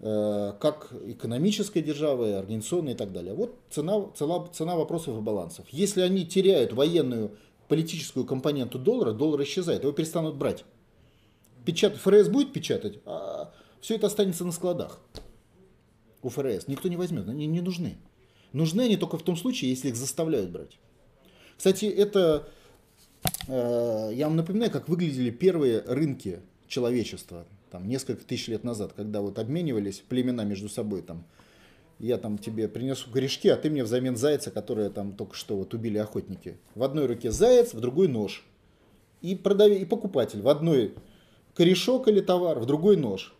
э, 0.00 0.54
как 0.58 0.92
экономической 1.06 1.80
державы, 1.80 2.32
организационной 2.32 2.94
и 2.94 2.96
так 2.96 3.12
далее. 3.12 3.32
Вот 3.32 3.54
цена, 3.70 4.06
цена, 4.16 4.48
цена 4.48 4.74
вопросов 4.74 5.16
и 5.16 5.20
балансов. 5.20 5.68
Если 5.70 6.00
они 6.00 6.26
теряют 6.26 6.72
военную 6.72 7.36
политическую 7.68 8.26
компоненту 8.26 8.80
доллара, 8.80 9.12
доллар 9.12 9.42
исчезает, 9.44 9.84
его 9.84 9.92
перестанут 9.92 10.34
брать. 10.34 10.64
Печатать, 11.64 12.00
ФРС 12.00 12.30
будет 12.30 12.52
печатать, 12.52 12.98
а 13.06 13.54
все 13.80 13.94
это 13.94 14.08
останется 14.08 14.44
на 14.44 14.50
складах 14.50 14.98
у 16.22 16.28
ФРС. 16.28 16.66
Никто 16.66 16.88
не 16.88 16.96
возьмет, 16.96 17.28
они 17.28 17.46
не 17.46 17.60
нужны. 17.60 17.98
Нужны 18.52 18.80
они 18.80 18.96
только 18.96 19.16
в 19.16 19.22
том 19.22 19.36
случае, 19.36 19.70
если 19.70 19.90
их 19.90 19.94
заставляют 19.94 20.50
брать. 20.50 20.76
Кстати, 21.56 21.84
это, 21.84 22.48
я 23.48 24.26
вам 24.26 24.36
напоминаю, 24.36 24.70
как 24.70 24.88
выглядели 24.88 25.30
первые 25.30 25.80
рынки 25.80 26.40
человечества, 26.66 27.46
там, 27.70 27.88
несколько 27.88 28.24
тысяч 28.24 28.48
лет 28.48 28.64
назад, 28.64 28.92
когда 28.94 29.20
вот 29.20 29.38
обменивались 29.38 30.02
племена 30.08 30.44
между 30.44 30.68
собой, 30.68 31.02
там, 31.02 31.24
я 31.98 32.18
там 32.18 32.38
тебе 32.38 32.68
принесу 32.68 33.10
корешки, 33.10 33.48
а 33.48 33.56
ты 33.56 33.70
мне 33.70 33.84
взамен 33.84 34.16
зайца, 34.16 34.50
которые 34.50 34.90
там 34.90 35.12
только 35.12 35.34
что 35.34 35.56
вот 35.56 35.74
убили 35.74 35.98
охотники. 35.98 36.56
В 36.74 36.82
одной 36.82 37.06
руке 37.06 37.30
заяц, 37.30 37.74
в 37.74 37.80
другой 37.80 38.08
нож. 38.08 38.44
И, 39.22 39.34
продав... 39.34 39.70
и 39.70 39.84
покупатель 39.84 40.42
в 40.42 40.48
одной 40.48 40.94
корешок 41.54 42.08
или 42.08 42.20
товар, 42.20 42.58
в 42.58 42.66
другой 42.66 42.96
нож. 42.96 43.34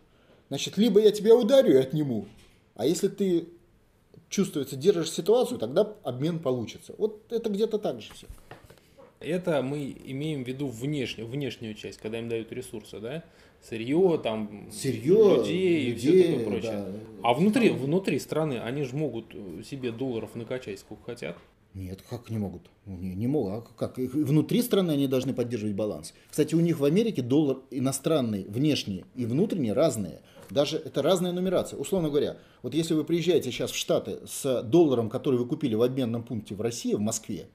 Значит, 0.49 0.77
либо 0.77 0.99
я 0.99 1.11
тебя 1.11 1.35
ударю 1.35 1.73
и 1.73 1.77
отниму, 1.77 2.27
а 2.75 2.85
если 2.85 3.07
ты 3.07 3.49
чувствуется, 4.29 4.75
держишь 4.75 5.11
ситуацию, 5.11 5.59
тогда 5.59 5.93
обмен 6.03 6.39
получится. 6.39 6.93
Вот 6.97 7.31
это 7.31 7.49
где-то 7.49 7.77
так 7.77 8.01
же 8.01 8.13
все. 8.13 8.27
Это 9.25 9.61
мы 9.61 9.95
имеем 10.05 10.43
в 10.43 10.47
виду 10.47 10.67
внешнюю, 10.67 11.27
внешнюю 11.27 11.73
часть, 11.73 11.97
когда 11.97 12.19
им 12.19 12.29
дают 12.29 12.51
ресурсы, 12.51 12.99
да? 12.99 13.23
Сырье, 13.67 14.19
там, 14.23 14.69
Сырье, 14.71 15.37
людей, 15.37 15.87
людей 15.87 15.91
и 15.91 15.95
все 15.95 16.23
такое 16.27 16.45
прочее. 16.45 16.71
да. 16.71 16.87
А 17.23 17.33
внутри, 17.33 17.69
внутри 17.71 18.19
страны 18.19 18.59
они 18.59 18.83
же 18.83 18.95
могут 18.95 19.33
себе 19.67 19.91
долларов 19.91 20.35
накачать 20.35 20.79
сколько 20.79 21.05
хотят. 21.05 21.35
Нет, 21.73 22.01
как 22.09 22.29
не 22.29 22.37
могут? 22.37 22.69
Ну, 22.85 22.97
Не, 22.97 23.15
не 23.15 23.27
могут. 23.27 23.53
А 23.53 23.61
как? 23.75 23.97
Внутри 23.97 24.61
страны 24.61 24.91
они 24.91 25.07
должны 25.07 25.33
поддерживать 25.33 25.75
баланс. 25.75 26.13
Кстати, 26.29 26.55
у 26.55 26.61
них 26.61 26.79
в 26.79 26.85
Америке 26.85 27.21
доллар 27.21 27.57
иностранный, 27.71 28.45
внешний 28.47 29.03
и 29.15 29.25
внутренний 29.25 29.73
разные. 29.73 30.21
Даже 30.49 30.77
это 30.77 31.01
разная 31.01 31.33
нумерация. 31.33 31.77
Условно 31.77 32.09
говоря, 32.09 32.37
вот 32.61 32.73
если 32.73 32.93
вы 32.93 33.03
приезжаете 33.03 33.51
сейчас 33.51 33.71
в 33.71 33.75
Штаты 33.75 34.19
с 34.25 34.61
долларом, 34.61 35.09
который 35.09 35.37
вы 35.39 35.47
купили 35.47 35.75
в 35.75 35.81
обменном 35.81 36.23
пункте 36.23 36.55
в 36.55 36.61
России, 36.61 36.93
в 36.93 37.01
Москве, 37.01 37.47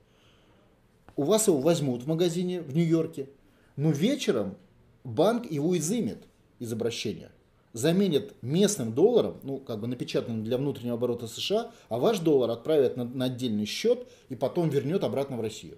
у 1.20 1.24
вас 1.24 1.48
его 1.48 1.58
возьмут 1.58 2.04
в 2.04 2.06
магазине 2.06 2.62
в 2.62 2.74
Нью-Йорке, 2.74 3.28
но 3.76 3.90
вечером 3.90 4.56
банк 5.04 5.50
его 5.50 5.76
изымет 5.76 6.24
из 6.58 6.72
обращения, 6.72 7.30
заменит 7.74 8.32
местным 8.40 8.94
долларом, 8.94 9.36
ну, 9.42 9.58
как 9.58 9.80
бы 9.80 9.86
напечатанным 9.86 10.44
для 10.44 10.56
внутреннего 10.56 10.94
оборота 10.94 11.26
США, 11.26 11.72
а 11.90 11.98
ваш 11.98 12.20
доллар 12.20 12.48
отправит 12.48 12.96
на, 12.96 13.04
на 13.04 13.26
отдельный 13.26 13.66
счет 13.66 14.08
и 14.30 14.34
потом 14.34 14.70
вернет 14.70 15.04
обратно 15.04 15.36
в 15.36 15.42
Россию. 15.42 15.76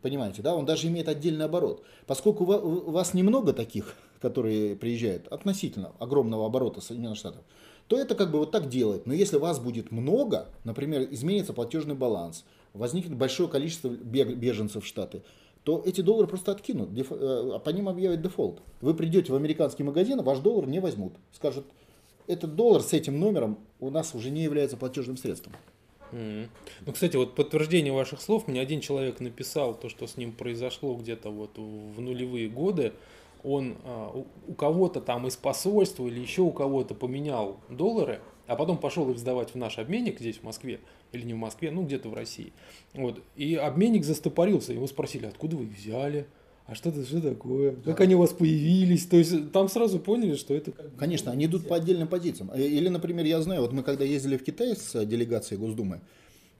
Понимаете, 0.00 0.42
да? 0.42 0.56
Он 0.56 0.66
даже 0.66 0.88
имеет 0.88 1.06
отдельный 1.06 1.44
оборот. 1.44 1.84
Поскольку 2.08 2.42
у 2.42 2.90
вас 2.90 3.14
немного 3.14 3.52
таких, 3.52 3.94
которые 4.20 4.74
приезжают 4.74 5.28
относительно 5.28 5.92
огромного 6.00 6.46
оборота 6.46 6.80
Соединенных 6.80 7.18
Штатов, 7.18 7.42
то 7.86 7.96
это 7.96 8.16
как 8.16 8.32
бы 8.32 8.40
вот 8.40 8.50
так 8.50 8.68
делает. 8.68 9.06
Но 9.06 9.14
если 9.14 9.36
вас 9.36 9.60
будет 9.60 9.92
много, 9.92 10.48
например, 10.64 11.06
изменится 11.12 11.52
платежный 11.52 11.94
баланс, 11.94 12.44
возникнет 12.74 13.16
большое 13.16 13.48
количество 13.48 13.88
беженцев 13.88 14.84
в 14.84 14.86
Штаты, 14.86 15.22
то 15.64 15.82
эти 15.84 16.00
доллары 16.00 16.26
просто 16.26 16.52
откинут, 16.52 16.90
э, 16.96 17.60
по 17.64 17.70
ним 17.70 17.88
объявят 17.88 18.20
дефолт. 18.20 18.60
Вы 18.80 18.94
придете 18.94 19.32
в 19.32 19.36
американский 19.36 19.84
магазин, 19.84 20.18
а 20.20 20.22
ваш 20.22 20.38
доллар 20.38 20.66
не 20.66 20.80
возьмут. 20.80 21.14
Скажут, 21.32 21.66
этот 22.26 22.54
доллар 22.56 22.82
с 22.82 22.92
этим 22.92 23.18
номером 23.20 23.58
у 23.80 23.90
нас 23.90 24.14
уже 24.14 24.30
не 24.30 24.42
является 24.42 24.76
платежным 24.76 25.16
средством. 25.16 25.54
Ну, 26.12 26.92
кстати, 26.92 27.16
вот 27.16 27.34
подтверждение 27.34 27.92
ваших 27.92 28.20
слов, 28.20 28.46
мне 28.46 28.60
один 28.60 28.80
человек 28.80 29.20
написал 29.20 29.74
то, 29.74 29.88
что 29.88 30.06
с 30.06 30.16
ним 30.18 30.32
произошло 30.32 30.94
где-то 30.94 31.30
вот 31.30 31.56
в 31.56 32.00
нулевые 32.00 32.48
годы. 32.48 32.92
Он 33.42 33.76
а, 33.84 34.24
у 34.46 34.54
кого-то 34.54 35.00
там 35.00 35.26
из 35.26 35.36
посольства 35.36 36.06
или 36.06 36.20
еще 36.20 36.42
у 36.42 36.52
кого-то 36.52 36.94
поменял 36.94 37.58
доллары, 37.68 38.20
а 38.46 38.56
потом 38.56 38.78
пошел 38.78 39.10
их 39.10 39.18
сдавать 39.18 39.54
в 39.54 39.56
наш 39.56 39.78
обменник 39.78 40.20
здесь, 40.20 40.36
в 40.36 40.42
Москве, 40.44 40.80
или 41.12 41.24
не 41.24 41.34
в 41.34 41.38
Москве, 41.38 41.70
ну 41.70 41.84
где-то 41.84 42.08
в 42.08 42.14
России. 42.14 42.52
Вот. 42.94 43.22
И 43.36 43.54
обменник 43.54 44.04
застопорился, 44.04 44.72
его 44.72 44.86
спросили, 44.86 45.26
откуда 45.26 45.56
вы 45.56 45.64
их 45.64 45.76
взяли, 45.76 46.26
а 46.66 46.74
что 46.74 46.90
это 46.90 47.04
что 47.04 47.20
такое, 47.20 47.76
как 47.84 48.00
они 48.00 48.14
у 48.14 48.18
вас 48.18 48.30
появились. 48.30 49.06
То 49.06 49.16
есть 49.16 49.52
там 49.52 49.68
сразу 49.68 49.98
поняли, 49.98 50.36
что 50.36 50.54
это 50.54 50.72
Конечно, 50.96 51.32
они 51.32 51.46
идут 51.46 51.66
по 51.66 51.76
отдельным 51.76 52.08
позициям. 52.08 52.50
Э, 52.54 52.60
Или, 52.60 52.88
например, 52.88 53.24
я 53.26 53.40
знаю, 53.42 53.62
вот 53.62 53.72
мы 53.72 53.82
когда 53.82 54.04
ездили 54.04 54.36
в 54.36 54.44
Китай 54.44 54.76
с 54.76 54.94
э, 54.94 55.04
делегацией 55.04 55.60
Госдумы, 55.60 56.00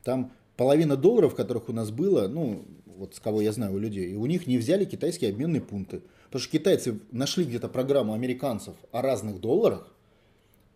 там 0.03 0.33
половина 0.57 0.97
долларов, 0.97 1.35
которых 1.35 1.69
у 1.69 1.73
нас 1.73 1.91
было, 1.91 2.29
ну, 2.29 2.65
вот 2.97 3.15
с 3.15 3.21
кого 3.21 3.41
я 3.41 3.53
знаю 3.53 3.75
у 3.75 3.79
людей, 3.79 4.13
и 4.13 4.15
у 4.17 4.27
них 4.27 4.47
не 4.47 4.59
взяли 4.59 4.85
китайские 4.85 5.31
обменные 5.31 5.61
пункты. 5.63 6.03
Потому 6.25 6.43
что 6.43 6.53
китайцы 6.53 7.01
нашли 7.11 7.45
где-то 7.45 7.69
программу 7.69 8.15
американцев 8.15 8.75
о 8.91 9.03
разных 9.03 9.41
долларах, 9.41 9.93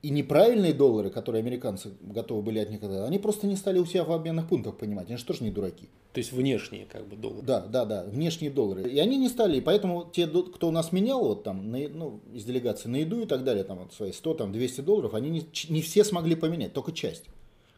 и 0.07 0.11
неправильные 0.11 0.73
доллары, 0.73 1.11
которые 1.11 1.41
американцы 1.41 1.91
готовы 2.01 2.41
были 2.41 2.61
от 2.61 2.71
них 2.71 2.81
отдать, 2.81 3.09
они 3.09 3.19
просто 3.19 3.49
не 3.49 3.57
стали 3.57 3.81
у 3.81 3.87
себя 3.87 4.05
в 4.05 4.13
обменных 4.13 4.47
пунктах 4.47 4.77
понимать. 4.77 5.09
Они 5.09 5.17
же 5.17 5.25
тоже 5.25 5.43
не 5.43 5.51
дураки. 5.51 5.89
То 6.13 6.19
есть 6.19 6.31
внешние 6.31 6.87
как 6.87 7.09
бы 7.09 7.17
доллары. 7.17 7.43
Да, 7.45 7.67
да, 7.67 7.85
да, 7.85 8.05
внешние 8.05 8.53
доллары. 8.53 8.89
И 8.89 9.01
они 9.01 9.17
не 9.17 9.29
стали, 9.29 9.57
и 9.57 9.61
поэтому 9.61 10.09
те, 10.13 10.29
кто 10.29 10.69
у 10.69 10.71
нас 10.71 10.93
менял 10.93 11.25
вот 11.25 11.43
там, 11.43 11.73
на, 11.73 11.89
ну, 11.89 12.21
из 12.33 12.45
делегации 12.45 12.89
на 12.89 12.99
еду 12.99 13.23
и 13.23 13.27
так 13.27 13.43
далее, 13.43 13.65
там 13.65 13.79
вот 13.79 13.95
свои 13.95 14.13
100, 14.13 14.35
там 14.35 14.53
200 14.53 14.83
долларов, 14.83 15.15
они 15.15 15.29
не, 15.29 15.49
не 15.71 15.83
все 15.83 16.05
смогли 16.05 16.37
поменять, 16.37 16.73
только 16.73 16.93
часть, 16.93 17.25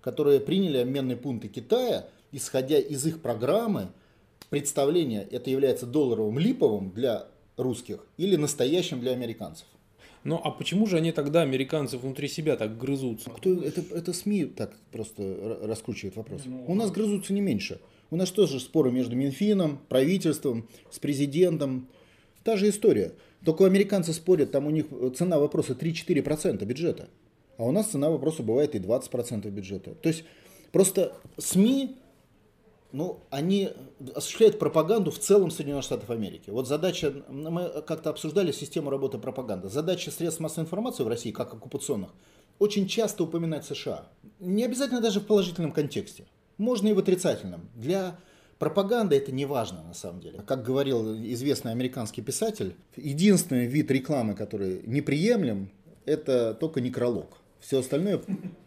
которые 0.02 0.38
приняли 0.38 0.76
обменные 0.76 1.16
пункты 1.16 1.48
Китая, 1.48 2.08
исходя 2.30 2.78
из 2.78 3.06
их 3.06 3.22
программы, 3.22 3.88
представления, 4.50 5.26
это 5.30 5.48
является 5.48 5.86
долларовым 5.86 6.38
липовым 6.38 6.90
для 6.90 7.24
русских 7.56 8.04
или 8.18 8.36
настоящим 8.36 9.00
для 9.00 9.12
американцев. 9.12 9.66
Ну 10.24 10.40
а 10.42 10.50
почему 10.50 10.86
же 10.86 10.96
они 10.96 11.12
тогда, 11.12 11.42
американцы, 11.42 11.96
внутри 11.96 12.28
себя 12.28 12.56
так 12.56 12.78
грызутся? 12.78 13.30
Кто, 13.30 13.62
это, 13.62 13.82
это 13.94 14.12
СМИ 14.12 14.46
так 14.46 14.74
просто 14.92 15.58
раскручивает 15.62 16.16
вопрос. 16.16 16.42
Ну, 16.44 16.64
У 16.66 16.74
нас 16.74 16.90
грызутся 16.90 17.32
не 17.32 17.40
меньше. 17.40 17.80
У 18.10 18.16
нас 18.16 18.30
тоже 18.30 18.58
споры 18.60 18.90
между 18.90 19.16
Минфином, 19.16 19.78
правительством, 19.88 20.68
с 20.90 20.98
президентом. 20.98 21.88
Та 22.42 22.56
же 22.56 22.68
история. 22.68 23.12
Только 23.44 23.66
американцы 23.66 24.12
спорят, 24.12 24.50
там 24.50 24.66
у 24.66 24.70
них 24.70 24.86
цена 25.16 25.38
вопроса 25.38 25.74
3-4% 25.74 26.64
бюджета. 26.64 27.08
А 27.56 27.64
у 27.64 27.72
нас 27.72 27.88
цена 27.88 28.10
вопроса 28.10 28.42
бывает 28.42 28.74
и 28.74 28.78
20% 28.78 29.48
бюджета. 29.50 29.94
То 29.94 30.08
есть 30.08 30.24
просто 30.72 31.12
СМИ 31.36 31.96
ну, 32.92 33.20
они 33.30 33.70
осуществляют 34.14 34.58
пропаганду 34.58 35.10
в 35.10 35.18
целом 35.18 35.50
Соединенных 35.50 35.84
Штатов 35.84 36.10
Америки. 36.10 36.50
Вот 36.50 36.66
задача, 36.66 37.12
мы 37.28 37.82
как-то 37.86 38.10
обсуждали 38.10 38.52
систему 38.52 38.90
работы 38.90 39.18
пропаганды. 39.18 39.68
Задача 39.68 40.10
средств 40.10 40.40
массовой 40.40 40.64
информации 40.64 41.02
в 41.02 41.08
России, 41.08 41.30
как 41.30 41.52
оккупационных, 41.52 42.10
очень 42.58 42.88
часто 42.88 43.24
упоминать 43.24 43.64
США. 43.64 44.08
Не 44.40 44.64
обязательно 44.64 45.00
даже 45.00 45.20
в 45.20 45.26
положительном 45.26 45.72
контексте. 45.72 46.24
Можно 46.56 46.88
и 46.88 46.92
в 46.92 46.98
отрицательном. 46.98 47.68
Для 47.74 48.18
пропаганды 48.58 49.16
это 49.16 49.32
не 49.32 49.46
важно 49.46 49.82
на 49.82 49.94
самом 49.94 50.20
деле. 50.20 50.40
Как 50.46 50.64
говорил 50.64 51.14
известный 51.14 51.72
американский 51.72 52.22
писатель, 52.22 52.74
единственный 52.96 53.66
вид 53.66 53.90
рекламы, 53.90 54.34
который 54.34 54.82
неприемлем, 54.86 55.70
это 56.04 56.54
только 56.54 56.80
некролог. 56.80 57.36
Все 57.60 57.80
остальное 57.80 58.20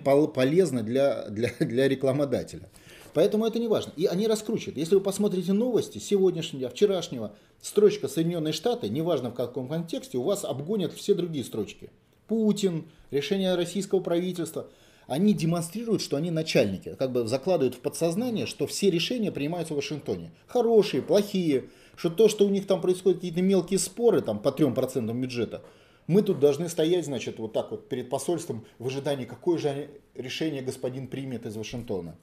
полезно 0.03 0.83
для, 0.83 1.27
для, 1.29 1.49
для 1.59 1.87
рекламодателя. 1.87 2.69
Поэтому 3.13 3.45
это 3.45 3.59
не 3.59 3.67
важно. 3.67 3.91
И 3.97 4.05
они 4.05 4.27
раскручивают. 4.27 4.77
Если 4.77 4.95
вы 4.95 5.01
посмотрите 5.01 5.53
новости 5.53 5.97
сегодняшнего, 5.97 6.69
вчерашнего, 6.69 7.35
строчка 7.61 8.07
Соединенные 8.07 8.53
Штаты, 8.53 8.89
неважно 8.89 9.31
в 9.31 9.33
каком 9.33 9.67
контексте, 9.67 10.17
у 10.17 10.23
вас 10.23 10.45
обгонят 10.45 10.93
все 10.93 11.13
другие 11.13 11.43
строчки. 11.43 11.89
Путин, 12.27 12.85
решение 13.09 13.55
российского 13.55 13.99
правительства. 13.99 14.67
Они 15.07 15.33
демонстрируют, 15.33 16.01
что 16.01 16.15
они 16.15 16.31
начальники, 16.31 16.95
как 16.97 17.11
бы 17.11 17.27
закладывают 17.27 17.75
в 17.75 17.79
подсознание, 17.79 18.45
что 18.45 18.65
все 18.65 18.89
решения 18.89 19.31
принимаются 19.31 19.73
в 19.73 19.77
Вашингтоне. 19.77 20.31
Хорошие, 20.47 21.01
плохие, 21.01 21.65
что 21.97 22.09
то, 22.09 22.29
что 22.29 22.45
у 22.45 22.49
них 22.49 22.65
там 22.65 22.79
происходят 22.79 23.17
какие-то 23.17 23.41
мелкие 23.41 23.79
споры 23.79 24.21
там, 24.21 24.39
по 24.39 24.49
3% 24.49 25.13
бюджета, 25.13 25.63
мы 26.07 26.21
тут 26.21 26.39
должны 26.39 26.69
стоять, 26.69 27.05
значит, 27.05 27.39
вот 27.39 27.51
так 27.51 27.71
вот 27.71 27.89
перед 27.89 28.09
посольством 28.09 28.65
в 28.79 28.87
ожидании, 28.87 29.25
какое 29.25 29.57
же 29.57 29.89
решение 30.15 30.61
господин 30.61 31.07
примет 31.07 31.45
из 31.45 31.57
Вашингтона 31.57 32.15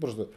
просто 0.00 0.28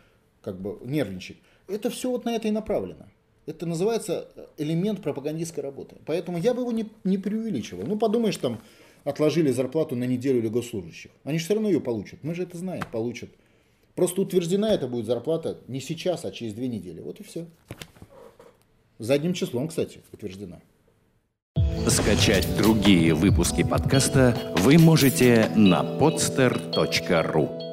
как 0.41 0.59
бы 0.59 0.79
нервничать. 0.83 1.37
Это 1.67 1.89
все 1.89 2.09
вот 2.09 2.25
на 2.25 2.35
это 2.35 2.47
и 2.47 2.51
направлено. 2.51 3.07
Это 3.45 3.65
называется 3.65 4.29
элемент 4.57 5.01
пропагандистской 5.01 5.63
работы. 5.63 5.95
Поэтому 6.05 6.37
я 6.37 6.53
бы 6.53 6.61
его 6.61 6.71
не, 6.71 6.89
не 7.03 7.17
преувеличивал. 7.17 7.85
Ну, 7.85 7.97
подумаешь, 7.97 8.37
там 8.37 8.59
отложили 9.03 9.51
зарплату 9.51 9.95
на 9.95 10.03
неделю 10.03 10.41
для 10.41 10.49
госслужащих. 10.49 11.11
Они 11.23 11.39
же 11.39 11.45
все 11.45 11.53
равно 11.53 11.69
ее 11.69 11.79
получат. 11.79 12.23
Мы 12.23 12.35
же 12.35 12.43
это 12.43 12.57
знаем, 12.57 12.83
получат. 12.91 13.29
Просто 13.95 14.21
утверждена 14.21 14.73
это 14.73 14.87
будет 14.87 15.05
зарплата 15.05 15.57
не 15.67 15.79
сейчас, 15.79 16.25
а 16.25 16.31
через 16.31 16.53
две 16.53 16.67
недели. 16.67 16.99
Вот 16.99 17.19
и 17.19 17.23
все. 17.23 17.45
Задним 18.99 19.33
числом, 19.33 19.69
кстати, 19.69 20.01
утверждена. 20.11 20.59
Скачать 21.87 22.47
другие 22.57 23.13
выпуски 23.13 23.63
подкаста 23.63 24.37
вы 24.57 24.77
можете 24.77 25.49
на 25.55 25.83
podster.ru 25.83 27.66